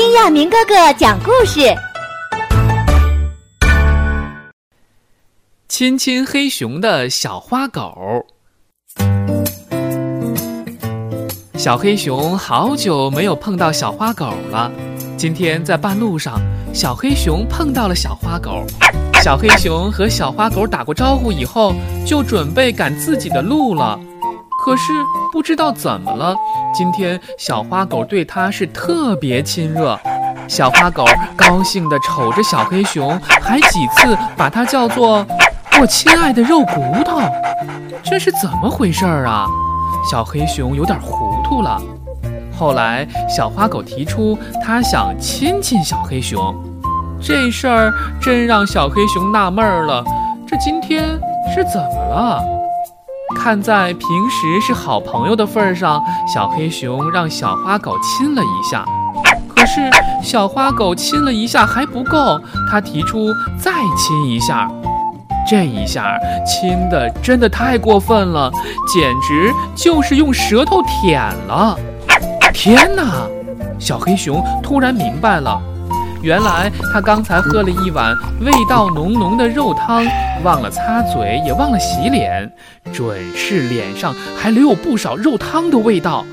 [0.00, 1.60] 听亚明哥哥讲故事。
[5.68, 8.24] 亲亲黑熊的小花狗，
[11.58, 14.72] 小黑熊好久没有碰到小花狗了。
[15.18, 16.40] 今天在半路上，
[16.72, 18.64] 小黑熊碰到了小花狗。
[19.22, 21.74] 小黑熊和小花狗打过招呼以后，
[22.06, 24.00] 就准备赶自己的路了。
[24.70, 24.92] 可是
[25.32, 26.32] 不知道怎么了，
[26.72, 29.98] 今天小花狗对它是特别亲热。
[30.46, 31.04] 小花狗
[31.36, 35.26] 高兴地瞅着小黑熊，还几次把它叫做
[35.80, 37.20] “我亲爱的肉骨头”。
[38.04, 39.44] 这是怎么回事儿啊？
[40.08, 41.76] 小黑熊有点糊涂了。
[42.56, 46.54] 后来小花狗提出，它想亲亲小黑熊。
[47.20, 50.04] 这事儿真让小黑熊纳闷了，
[50.46, 51.18] 这今天
[51.52, 52.59] 是怎么了？
[53.42, 58.84] 看在平时是好朋友的份上，小黑熊让小花狗亲了一下。
[59.48, 59.88] 可是
[60.22, 62.38] 小花狗亲了一下还不够，
[62.70, 64.70] 它提出再亲一下。
[65.48, 68.52] 这一下亲的真的太过分了，
[68.86, 71.74] 简直就是用舌头舔了。
[72.52, 73.26] 天哪！
[73.78, 75.58] 小黑熊突然明白了。
[76.22, 80.04] 原来他刚才喝了一碗味道浓浓的肉汤，
[80.44, 82.50] 忘了擦嘴，也忘了洗脸，
[82.92, 86.26] 准是脸上还留有不少肉汤的味道，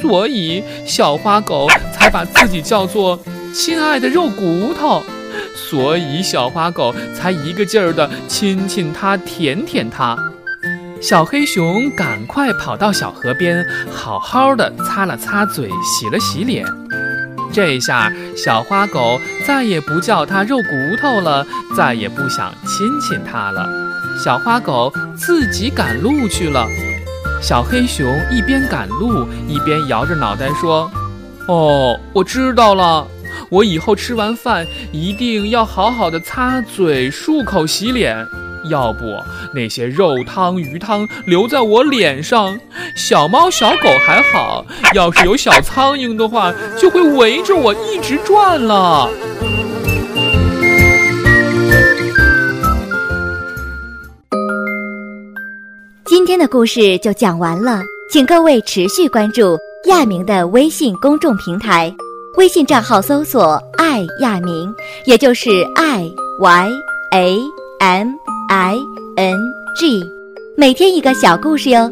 [0.00, 3.18] 所以小花狗才把自己叫做
[3.54, 5.00] “亲爱的肉骨头”，
[5.54, 10.16] 所以小花狗才一个劲儿的亲亲它，舔舔它。
[11.00, 16.64] 小黑熊赶快跑到小河边，好好的擦了擦嘴，洗了洗脸。
[17.52, 23.68] 这下小花狗再也不叫它肉骨头了，再也不想亲亲它了。
[24.18, 26.66] 小花狗自己赶路去了。
[27.42, 30.90] 小黑熊一边赶路一边摇着脑袋说
[31.48, 33.06] ：“哦，我知道了，
[33.50, 38.26] 我以后吃完饭一定要好好的擦嘴、漱口、洗脸。”
[38.64, 39.18] 要不
[39.52, 42.58] 那些肉汤、鱼汤留在我脸上，
[42.96, 44.64] 小猫、小狗还好；
[44.94, 49.08] 要是有小苍蝇的话，就会围着我一直转了。
[56.04, 61.92] 今天的故事就讲完了，请各位持续关注亚明的微信公众平台，
[62.36, 64.72] 微信账号搜索“爱亚明”，
[65.06, 66.70] 也就是 “i y
[67.12, 67.38] a
[67.80, 68.21] m”。
[68.54, 68.76] I
[69.16, 69.38] n
[69.74, 70.04] g，
[70.58, 71.90] 每天一个小故事哟。